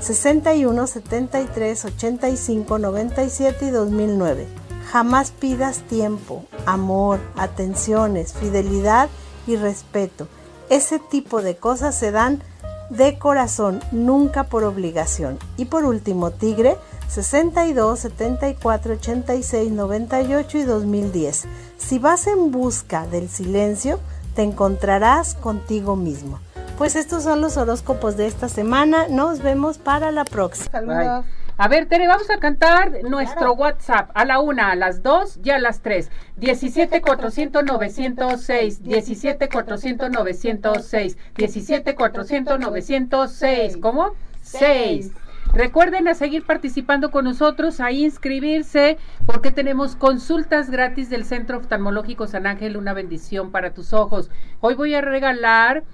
[0.00, 4.46] 61, 73, 85, 97 y 2009.
[4.90, 10.28] Jamás pidas tiempo, amor, atenciones, fidelidad y respeto.
[10.70, 12.42] Ese tipo de cosas se dan
[12.90, 15.38] de corazón, nunca por obligación.
[15.56, 16.76] Y por último, Tigre
[17.08, 21.44] 62, 74, 86, 98 y 2010.
[21.76, 24.00] Si vas en busca del silencio,
[24.34, 26.40] te encontrarás contigo mismo.
[26.78, 29.06] Pues estos son los horóscopos de esta semana.
[29.08, 30.70] Nos vemos para la próxima.
[30.72, 31.24] Saludos.
[31.56, 35.50] A ver, Tere, vamos a cantar nuestro WhatsApp a la una, a las dos y
[35.50, 36.10] a las tres.
[36.36, 43.76] 17 400 906, 17 400 906, 17 400 906.
[43.76, 44.14] ¿Cómo?
[44.42, 45.12] 6.
[45.52, 52.26] Recuerden a seguir participando con nosotros, a inscribirse, porque tenemos consultas gratis del Centro Oftalmológico
[52.26, 54.28] San Ángel, una bendición para tus ojos.
[54.58, 55.84] Hoy voy a regalar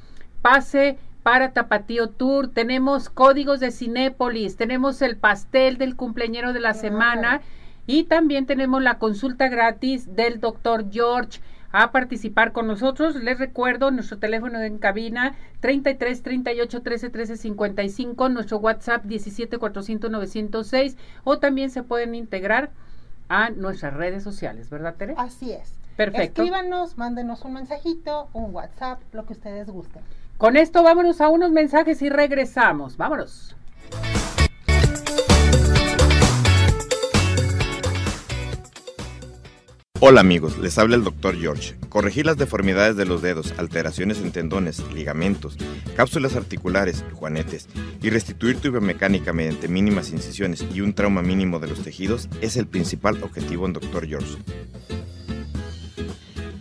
[0.41, 6.75] pase para Tapatío Tour, tenemos códigos de Cinépolis, tenemos el pastel del cumpleañero de la
[6.75, 7.43] semana
[7.87, 11.41] y también tenemos la consulta gratis del doctor George
[11.73, 13.17] a participar con nosotros.
[13.17, 20.11] Les recuerdo nuestro teléfono en cabina 33 38 13 13 55, nuestro WhatsApp 17 400
[20.11, 22.71] 906 o también se pueden integrar
[23.29, 25.15] a nuestras redes sociales, ¿verdad, Tere?
[25.17, 25.75] Así es.
[25.97, 26.43] Perfecto.
[26.43, 30.03] Escríbanos, mándenos un mensajito, un WhatsApp, lo que ustedes gusten.
[30.41, 32.97] Con esto vámonos a unos mensajes y regresamos.
[32.97, 33.55] Vámonos.
[40.01, 41.37] Hola amigos, les habla el Dr.
[41.37, 41.77] George.
[41.91, 45.59] Corregir las deformidades de los dedos, alteraciones en tendones, ligamentos,
[45.95, 47.69] cápsulas articulares, juanetes
[48.01, 52.57] y restituir tu biomecánica mediante mínimas incisiones y un trauma mínimo de los tejidos es
[52.57, 54.09] el principal objetivo en Dr.
[54.09, 54.39] George.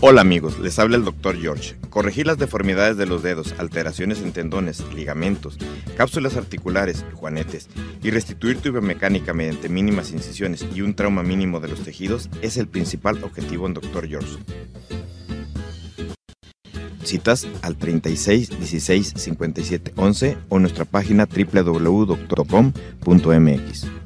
[0.00, 1.40] Hola amigos, les habla el Dr.
[1.40, 1.76] George.
[1.88, 5.56] Corregir las deformidades de los dedos, alteraciones en tendones, ligamentos,
[5.96, 7.68] cápsulas articulares, juanetes
[8.02, 12.58] y restituir tu biomecánica mediante mínimas incisiones y un trauma mínimo de los tejidos es
[12.58, 14.06] el principal objetivo en Dr.
[14.06, 14.36] George.
[17.02, 24.05] Citas al 36 16 57 11 o nuestra página www.doctor.com.mx.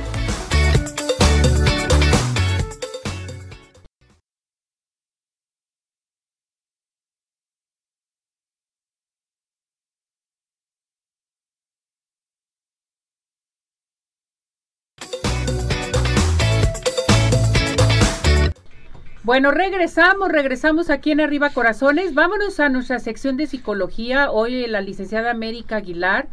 [19.23, 22.15] Bueno, regresamos, regresamos aquí en Arriba Corazones.
[22.15, 24.31] Vámonos a nuestra sección de psicología.
[24.31, 26.27] Hoy la licenciada América Aguilar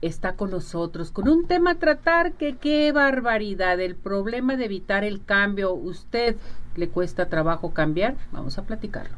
[0.00, 5.04] está con nosotros con un tema a tratar que qué barbaridad, el problema de evitar
[5.04, 5.74] el cambio.
[5.74, 6.34] ¿Usted
[6.74, 8.16] le cuesta trabajo cambiar?
[8.32, 9.14] Vamos a platicarlo.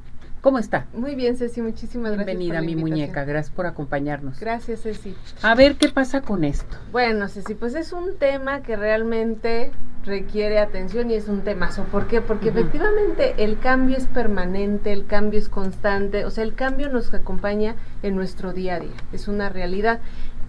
[0.47, 0.87] ¿Cómo está?
[0.93, 2.39] Muy bien, Ceci, muchísimas gracias.
[2.39, 4.39] Bienvenida, mi muñeca, gracias por acompañarnos.
[4.39, 5.17] Gracias, Ceci.
[5.43, 6.77] A ver qué pasa con esto.
[6.93, 9.73] Bueno, Ceci, pues es un tema que realmente
[10.05, 11.83] requiere atención y es un temazo.
[11.91, 12.21] ¿Por qué?
[12.21, 17.13] Porque efectivamente el cambio es permanente, el cambio es constante, o sea, el cambio nos
[17.13, 19.99] acompaña en nuestro día a día, es una realidad.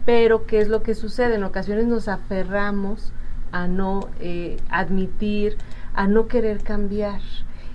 [0.06, 1.34] Pero, ¿qué es lo que sucede?
[1.34, 3.14] En ocasiones nos aferramos
[3.52, 5.58] a no eh, admitir,
[5.96, 7.22] a no querer cambiar.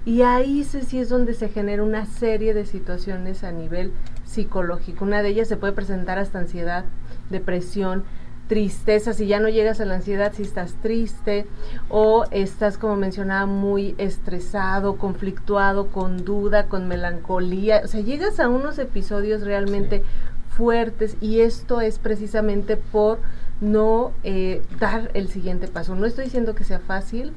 [0.05, 3.93] Y ahí sí es donde se genera una serie de situaciones a nivel
[4.25, 5.05] psicológico.
[5.05, 6.85] Una de ellas se puede presentar hasta ansiedad,
[7.31, 8.05] depresión,
[8.49, 11.47] tristeza, si ya no llegas a la ansiedad, si estás triste
[11.89, 18.49] o estás, como mencionaba, muy estresado, conflictuado, con duda, con melancolía, o sea, llegas a
[18.49, 20.03] unos episodios realmente
[20.49, 23.21] fuertes y esto es precisamente por
[23.63, 25.95] no eh, dar el siguiente paso.
[25.95, 27.33] No estoy diciendo que sea fácil,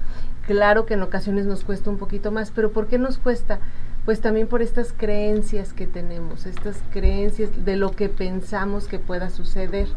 [0.45, 3.59] Claro que en ocasiones nos cuesta un poquito más, pero ¿por qué nos cuesta?
[4.05, 9.31] Pues también por estas creencias que tenemos, estas creencias de lo que pensamos que pueda
[9.31, 9.87] suceder.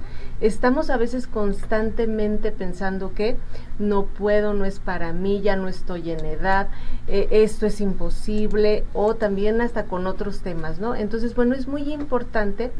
[0.40, 3.36] Estamos a veces constantemente pensando que
[3.78, 6.68] no puedo, no es para mí, ya no estoy en edad,
[7.06, 10.94] eh, esto es imposible, o también hasta con otros temas, ¿no?
[10.94, 12.70] Entonces, bueno, es muy importante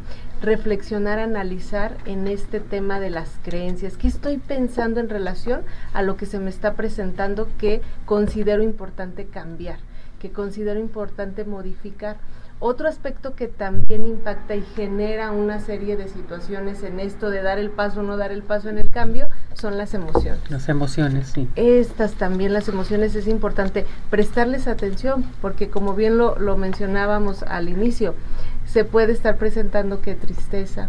[0.40, 3.98] reflexionar, analizar en este tema de las creencias.
[3.98, 5.60] ¿Qué estoy pensando en relación
[5.92, 9.78] a lo que se me está presentando que considero importante cambiar,
[10.18, 12.16] que considero importante modificar?
[12.60, 17.58] Otro aspecto que también impacta y genera una serie de situaciones en esto de dar
[17.58, 20.40] el paso o no dar el paso en el cambio son las emociones.
[20.50, 21.48] Las emociones, sí.
[21.54, 27.68] Estas también, las emociones, es importante prestarles atención, porque como bien lo, lo mencionábamos al
[27.68, 28.16] inicio,
[28.66, 30.88] se puede estar presentando que tristeza,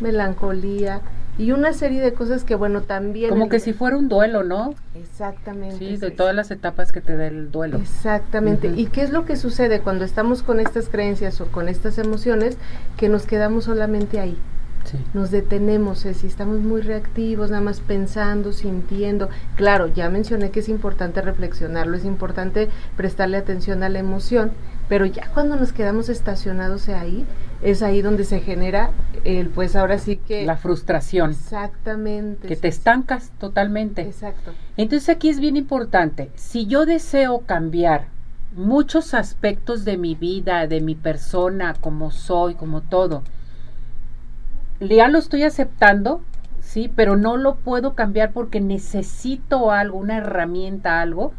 [0.00, 1.00] melancolía,
[1.38, 4.74] y una serie de cosas que bueno también como que si fuera un duelo no
[4.94, 7.78] exactamente sí de todas las etapas que te da el duelo.
[7.78, 8.68] Exactamente.
[8.68, 12.56] Y qué es lo que sucede cuando estamos con estas creencias o con estas emociones
[12.96, 14.36] que nos quedamos solamente ahí.
[14.84, 14.98] Sí.
[15.14, 19.28] nos detenemos si estamos muy reactivos nada más pensando sintiendo.
[19.54, 24.50] Claro ya mencioné que es importante reflexionarlo es importante prestarle atención a la emoción
[24.92, 27.24] pero ya cuando nos quedamos estacionados ahí
[27.62, 28.90] es ahí donde se genera
[29.24, 31.30] el pues ahora sí que la frustración.
[31.30, 34.02] Exactamente que te estancas totalmente.
[34.02, 34.52] Exacto.
[34.76, 38.08] Entonces aquí es bien importante si yo deseo cambiar
[38.54, 43.22] muchos aspectos de mi vida de mi persona como soy como todo
[44.78, 46.20] ya lo estoy aceptando
[46.60, 51.32] sí pero no lo puedo cambiar porque necesito algo una herramienta algo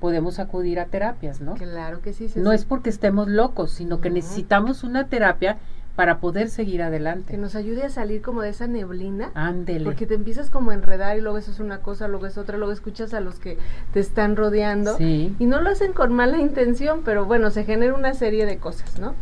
[0.00, 1.54] podemos acudir a terapias, ¿no?
[1.54, 2.30] Claro que sí.
[2.36, 5.58] no es porque estemos locos, sino que necesitamos una terapia
[5.96, 7.32] para poder seguir adelante.
[7.32, 9.30] Que nos ayude a salir como de esa neblina.
[9.34, 9.84] Ándele.
[9.84, 12.58] Porque te empiezas como a enredar y luego eso es una cosa, luego es otra,
[12.58, 13.56] luego escuchas a los que
[13.94, 14.96] te están rodeando.
[14.98, 15.34] Sí.
[15.38, 19.00] Y no lo hacen con mala intención, pero bueno, se genera una serie de cosas,
[19.00, 19.14] ¿no?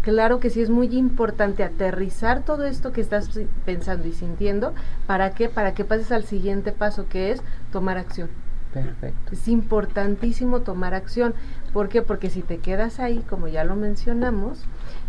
[0.00, 3.30] Claro que sí es muy importante aterrizar todo esto que estás
[3.64, 4.74] pensando y sintiendo.
[5.06, 5.48] ¿Para qué?
[5.48, 8.28] Para que pases al siguiente paso, que es tomar acción.
[8.72, 9.32] Perfecto.
[9.32, 11.34] Es importantísimo tomar acción.
[11.72, 12.02] ¿Por qué?
[12.02, 14.64] Porque si te quedas ahí, como ya lo mencionamos,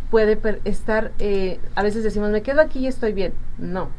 [0.09, 3.33] puede estar, eh, a veces decimos, me quedo aquí y estoy bien.
[3.57, 3.89] No.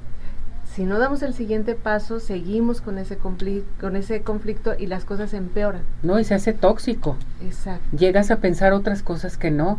[0.75, 5.33] Si no damos el siguiente paso, seguimos con ese, con ese conflicto y las cosas
[5.33, 5.83] empeoran.
[6.03, 7.17] No, y se hace tóxico.
[7.43, 7.97] Exacto.
[7.97, 9.79] Llegas a pensar otras cosas que no.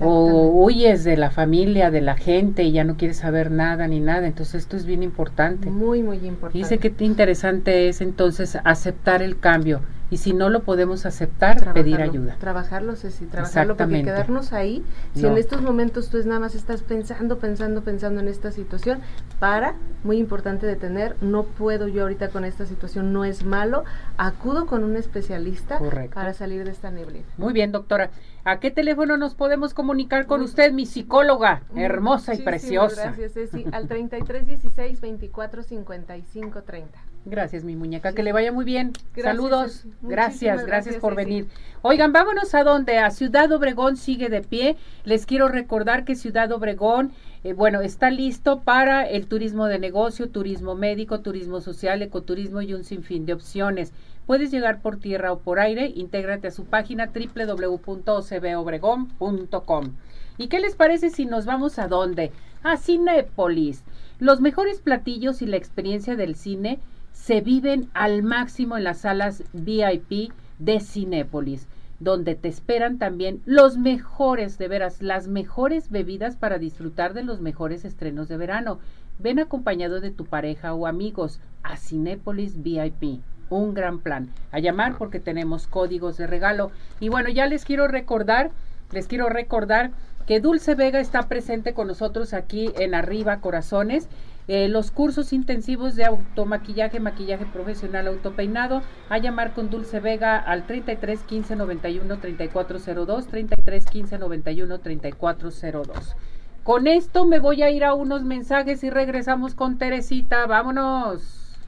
[0.00, 4.00] O huyes de la familia, de la gente y ya no quieres saber nada ni
[4.00, 4.26] nada.
[4.26, 5.70] Entonces esto es bien importante.
[5.70, 6.58] Muy, muy importante.
[6.58, 9.80] Dice que interesante es entonces aceptar el cambio.
[10.14, 12.36] Y si no lo podemos aceptar, pedir ayuda.
[12.38, 16.82] Trabajarlo, Ceci, trabajarlo, porque quedarnos ahí, si en estos momentos tú es nada más estás
[16.82, 19.00] pensando, pensando, pensando en esta situación,
[19.40, 23.82] para, muy importante detener, no puedo yo ahorita con esta situación, no es malo,
[24.16, 25.80] acudo con un especialista
[26.14, 27.26] para salir de esta neblina.
[27.36, 28.10] Muy bien, doctora.
[28.44, 33.06] ¿A qué teléfono nos podemos comunicar con usted, mi psicóloga, hermosa y preciosa?
[33.06, 37.13] Gracias, Ceci, al 33 16 24 55 30.
[37.26, 38.12] Gracias, mi muñeca.
[38.12, 38.92] Que le vaya muy bien.
[39.16, 39.86] Saludos.
[40.02, 41.46] Gracias, gracias, por venir.
[41.80, 44.76] Oigan, vámonos a donde a Ciudad Obregón sigue de pie.
[45.04, 47.12] Les quiero recordar que Ciudad Obregón,
[47.42, 52.74] eh, bueno, está listo para el turismo de negocio, turismo médico, turismo social, ecoturismo y
[52.74, 53.94] un sinfín de opciones.
[54.26, 55.90] Puedes llegar por tierra o por aire.
[55.94, 59.94] Intégrate a su página www.ocbobregón.com.
[60.36, 62.32] ¿Y qué les parece si nos vamos a dónde?
[62.62, 63.82] A Cinépolis.
[64.18, 66.80] Los mejores platillos y la experiencia del cine
[67.14, 71.66] se viven al máximo en las salas VIP de Cinépolis,
[72.00, 77.40] donde te esperan también los mejores, de veras, las mejores bebidas para disfrutar de los
[77.40, 78.78] mejores estrenos de verano.
[79.18, 83.22] Ven acompañado de tu pareja o amigos a Cinépolis VIP.
[83.48, 84.28] Un gran plan.
[84.50, 86.72] A llamar porque tenemos códigos de regalo.
[86.98, 88.50] Y bueno, ya les quiero recordar,
[88.90, 89.92] les quiero recordar
[90.26, 94.08] que Dulce Vega está presente con nosotros aquí en Arriba Corazones
[94.46, 100.66] eh, los cursos intensivos de automaquillaje, maquillaje profesional, autopeinado, a llamar con Dulce Vega al
[100.66, 106.16] 33 15 91 3402, 33 15 91 3402.
[106.62, 110.46] Con esto me voy a ir a unos mensajes y regresamos con Teresita.
[110.46, 111.58] Vámonos.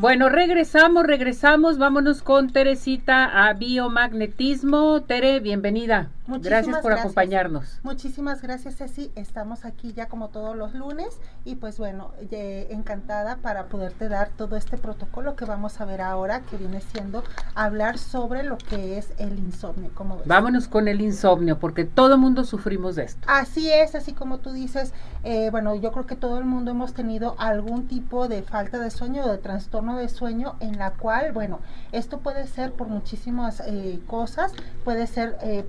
[0.00, 1.76] Bueno, regresamos, regresamos.
[1.76, 5.02] Vámonos con Teresita a biomagnetismo.
[5.02, 6.08] Tere, bienvenida.
[6.26, 7.80] Gracias por acompañarnos.
[7.82, 9.10] Muchísimas gracias, Ceci.
[9.16, 14.56] Estamos aquí ya como todos los lunes y pues bueno, encantada para poderte dar todo
[14.56, 19.12] este protocolo que vamos a ver ahora, que viene siendo hablar sobre lo que es
[19.18, 19.90] el insomnio.
[19.94, 23.26] ¿Cómo Vámonos con el insomnio, porque todo mundo sufrimos de esto.
[23.26, 24.92] Así es, así como tú dices.
[25.24, 28.90] Eh, bueno, yo creo que todo el mundo hemos tenido algún tipo de falta de
[28.90, 31.60] sueño o de trastorno de sueño en la cual, bueno,
[31.92, 34.52] esto puede ser por muchísimas eh, cosas,
[34.84, 35.64] puede ser eh,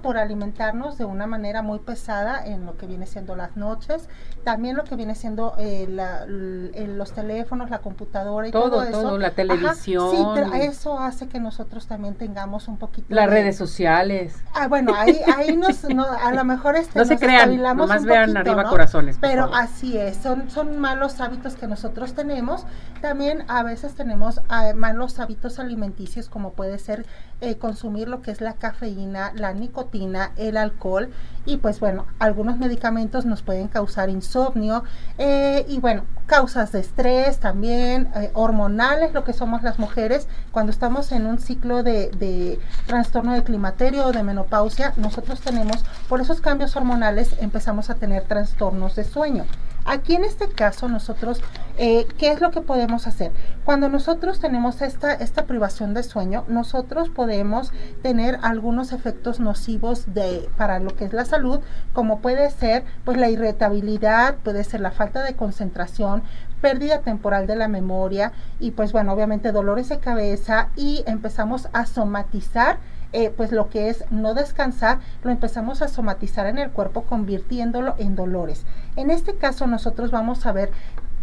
[0.00, 4.08] por alimentarnos de una manera muy pesada en lo que viene siendo las noches,
[4.44, 5.86] también lo que viene siendo eh,
[6.88, 9.02] los teléfonos, la computadora y todo, eso.
[9.02, 10.10] Todo, la televisión.
[10.10, 13.06] sí, eso hace que nosotros también tengamos un poquito...
[13.14, 14.36] Las redes sociales.
[14.54, 18.64] Ah, bueno, ahí, ahí nos, a lo mejor este, no se crean, nomás vean arriba
[18.64, 19.18] corazones.
[19.20, 22.64] Pero así es, son, son malos hábitos que nosotros tenemos.
[23.00, 27.06] También a veces tenemos ah, malos hábitos alimenticios como puede ser
[27.40, 31.10] eh, consumir lo que es la cafeína, la nicotina, el alcohol
[31.46, 34.84] y pues bueno, algunos medicamentos nos pueden causar insomnio
[35.18, 40.72] eh, y bueno, causas de estrés también, eh, hormonales, lo que somos las mujeres, cuando
[40.72, 46.20] estamos en un ciclo de, de trastorno de climaterio o de menopausia, nosotros tenemos, por
[46.20, 49.44] esos cambios hormonales empezamos a tener trastornos de sueño.
[49.88, 51.40] Aquí en este caso nosotros,
[51.78, 53.32] eh, ¿qué es lo que podemos hacer?
[53.64, 57.72] Cuando nosotros tenemos esta, esta privación de sueño, nosotros podemos
[58.02, 61.60] tener algunos efectos nocivos de, para lo que es la salud,
[61.94, 66.22] como puede ser pues la irritabilidad, puede ser la falta de concentración,
[66.60, 71.86] pérdida temporal de la memoria y pues bueno, obviamente dolores de cabeza y empezamos a
[71.86, 72.76] somatizar
[73.12, 77.94] eh, pues lo que es no descansar, lo empezamos a somatizar en el cuerpo convirtiéndolo
[77.98, 78.64] en dolores.
[78.96, 80.70] En este caso nosotros vamos a ver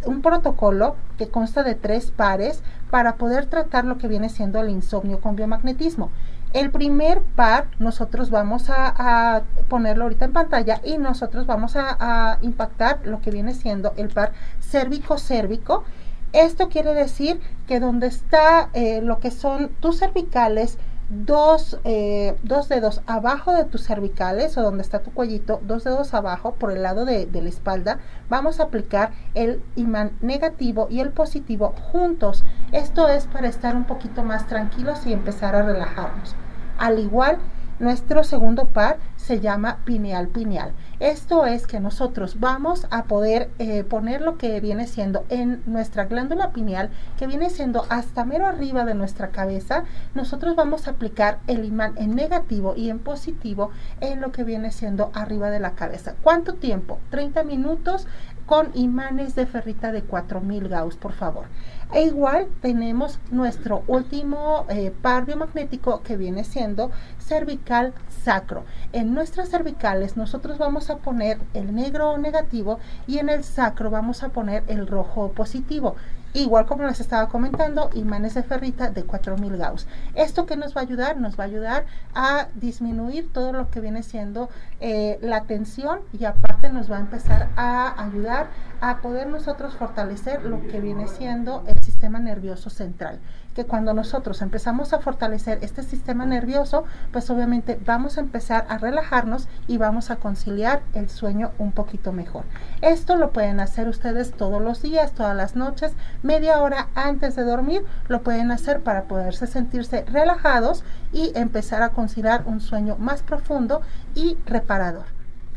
[0.06, 4.70] un protocolo que consta de tres pares para poder tratar lo que viene siendo el
[4.70, 6.12] insomnio con biomagnetismo.
[6.54, 13.02] El primer par nosotros vamos a, ponerlo ahorita en pantalla y nosotros vamos a, impactar
[13.04, 14.32] lo que viene siendo el par
[14.62, 15.84] cérvico-cérvico.
[16.32, 20.78] Esto quiere decir que donde está eh, lo que son tus cervicales,
[21.10, 26.14] dos, eh, dos dedos abajo de tus cervicales o donde está tu cuellito, dos dedos
[26.14, 28.00] abajo por el lado de, de, la espalda,
[28.30, 32.44] vamos a aplicar el imán negativo y el positivo juntos.
[32.72, 36.36] Esto es para estar un poquito más tranquilos y empezar a relajarnos.
[36.78, 37.38] Al igual,
[37.80, 40.74] nuestro segundo par se llama pineal pineal.
[41.00, 46.06] Esto es que nosotros vamos a poder eh, poner lo que viene siendo en nuestra
[46.06, 49.84] glándula pineal, que viene siendo hasta mero arriba de nuestra cabeza.
[50.14, 54.72] Nosotros vamos a aplicar el imán en negativo y en positivo en lo que viene
[54.72, 56.16] siendo arriba de la cabeza.
[56.22, 57.00] ¿Cuánto tiempo?
[57.10, 58.08] 30 minutos
[58.46, 61.46] con imanes de ferrita de 4000 Gauss, por favor.
[61.94, 68.66] E igual tenemos nuestro último eh, par biomagnético que viene siendo cervical sacro.
[68.92, 74.24] En nuestras cervicales nosotros vamos a poner el negro negativo y en el sacro vamos
[74.24, 75.96] a poner el rojo positivo.
[76.36, 79.88] Igual como les estaba comentando, imanes de ferrita de 4000 Gauss.
[80.16, 81.16] ¿Esto que nos va a ayudar?
[81.16, 84.50] Nos va a ayudar a disminuir todo lo que viene siendo
[84.82, 88.50] eh, la tensión y aparte nos va a empezar a ayudar
[88.82, 93.20] a poder nosotros fortalecer lo que viene siendo el sistema nervioso central
[93.56, 98.78] que cuando nosotros empezamos a fortalecer este sistema nervioso, pues obviamente vamos a empezar a
[98.78, 102.44] relajarnos y vamos a conciliar el sueño un poquito mejor.
[102.82, 107.44] Esto lo pueden hacer ustedes todos los días, todas las noches, media hora antes de
[107.44, 110.84] dormir, lo pueden hacer para poderse sentirse relajados
[111.14, 113.82] y empezar a conciliar un sueño más profundo
[114.16, 115.06] y reparador.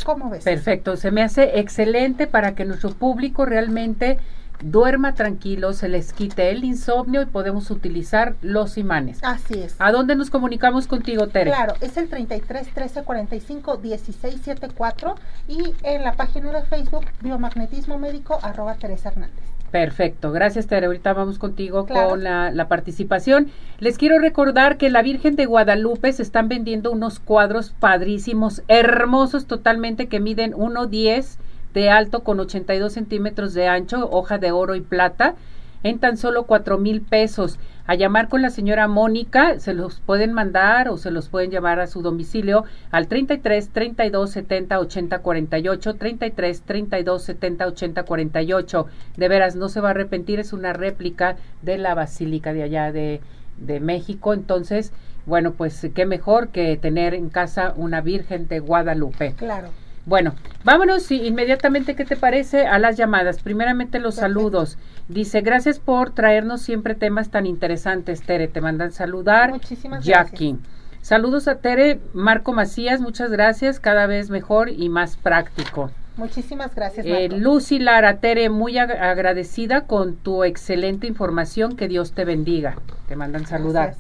[0.05, 0.44] ¿Cómo ves?
[0.44, 4.18] Perfecto, se me hace excelente para que nuestro público realmente
[4.62, 9.18] duerma tranquilo, se les quite el insomnio y podemos utilizar los imanes.
[9.22, 9.76] Así es.
[9.78, 11.50] ¿A dónde nos comunicamos contigo, Tere?
[11.50, 15.14] Claro, es el 33 13 45 16 74
[15.48, 19.44] y en la página de Facebook Biomagnetismo Médico arroba Teresa Hernández.
[19.70, 20.86] Perfecto, gracias Tere.
[20.86, 23.50] Ahorita vamos contigo con la, la, participación.
[23.80, 29.46] Les quiero recordar que la Virgen de Guadalupe se están vendiendo unos cuadros padrísimos, hermosos
[29.46, 31.36] totalmente, que miden 1,10
[31.74, 35.34] de alto con 82 centímetros de ancho, hoja de oro y plata,
[35.82, 37.58] en tan solo cuatro mil pesos.
[37.86, 41.80] A llamar con la señora Mónica, se los pueden mandar o se los pueden llevar
[41.80, 48.86] a su domicilio al 33 32 70 80 48, 33 32 70 80 48.
[49.16, 52.92] De veras, no se va a arrepentir, es una réplica de la basílica de allá
[52.92, 53.20] de,
[53.56, 54.34] de México.
[54.34, 54.92] Entonces,
[55.24, 59.32] bueno, pues qué mejor que tener en casa una Virgen de Guadalupe.
[59.34, 59.68] Claro.
[60.09, 60.32] Bueno,
[60.64, 62.66] vámonos inmediatamente, ¿qué te parece?
[62.66, 63.42] A las llamadas.
[63.42, 64.78] Primeramente los saludos.
[65.06, 68.48] Dice, gracias por traernos siempre temas tan interesantes, Tere.
[68.48, 69.50] Te mandan saludar.
[69.50, 70.56] Muchísimas Jackie.
[71.02, 75.90] Saludos a Tere, Marco Macías, muchas gracias, cada vez mejor y más práctico.
[76.16, 77.04] Muchísimas gracias.
[77.06, 82.76] Eh, Lucy Lara, Tere, muy agradecida con tu excelente información, que Dios te bendiga.
[83.09, 83.94] Te mandan saludar.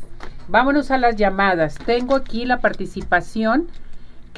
[0.48, 1.74] Vámonos a las llamadas.
[1.84, 3.68] Tengo aquí la participación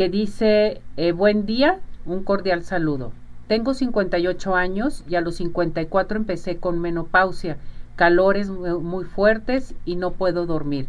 [0.01, 3.13] que dice, eh, buen día, un cordial saludo.
[3.49, 7.59] Tengo 58 años y a los 54 empecé con menopausia,
[7.97, 10.89] calores muy fuertes y no puedo dormir.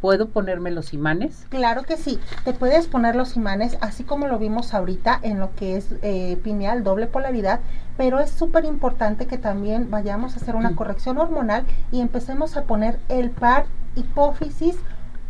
[0.00, 1.46] ¿Puedo ponerme los imanes?
[1.48, 5.54] Claro que sí, te puedes poner los imanes, así como lo vimos ahorita en lo
[5.54, 7.60] que es eh, pineal, doble polaridad,
[7.96, 10.74] pero es súper importante que también vayamos a hacer una mm.
[10.74, 14.76] corrección hormonal y empecemos a poner el par hipófisis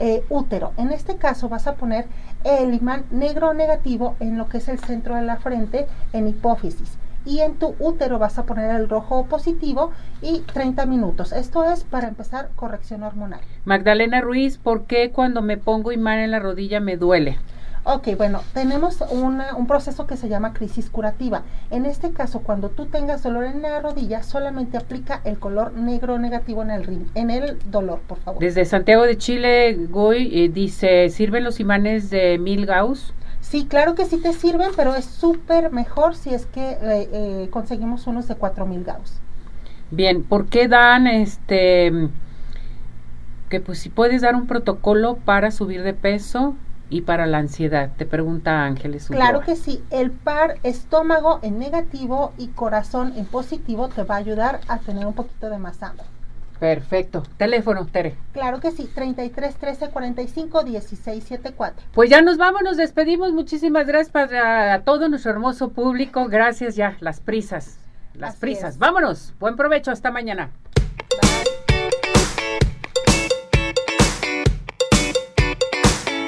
[0.00, 0.72] eh, útero.
[0.76, 2.06] En este caso vas a poner
[2.44, 6.98] el imán negro negativo en lo que es el centro de la frente en hipófisis
[7.26, 11.32] y en tu útero vas a poner el rojo positivo y 30 minutos.
[11.32, 13.40] Esto es para empezar corrección hormonal.
[13.64, 17.38] Magdalena Ruiz, ¿por qué cuando me pongo imán en la rodilla me duele?
[17.86, 21.42] Ok, bueno, tenemos un proceso que se llama crisis curativa.
[21.70, 26.18] En este caso, cuando tú tengas dolor en la rodilla, solamente aplica el color negro
[26.18, 28.40] negativo en el, en el dolor, por favor.
[28.40, 33.12] Desde Santiago de Chile, Goy eh, dice, ¿sirven los imanes de mil Gauss?
[33.42, 36.78] Sí, claro que sí te sirven, pero es súper mejor si es que eh,
[37.12, 39.20] eh, conseguimos unos de 4000 Gauss.
[39.90, 41.92] Bien, ¿por qué dan este
[43.50, 46.56] que pues si puedes dar un protocolo para subir de peso
[46.90, 47.90] y para la ansiedad?
[47.96, 49.08] Te pregunta Ángeles.
[49.08, 54.18] Claro que sí, el par estómago en negativo y corazón en positivo te va a
[54.18, 56.06] ayudar a tener un poquito de más hambre.
[56.58, 57.24] Perfecto.
[57.36, 58.16] Teléfono, Tere.
[58.32, 61.86] Claro que sí, 33 13 45 16 74.
[61.92, 63.32] Pues ya nos vamos, nos despedimos.
[63.32, 66.26] Muchísimas gracias para todo nuestro hermoso público.
[66.28, 67.78] Gracias ya, las prisas.
[68.14, 68.78] Las prisas.
[68.78, 69.34] Vámonos.
[69.40, 69.90] Buen provecho.
[69.90, 70.50] Hasta mañana.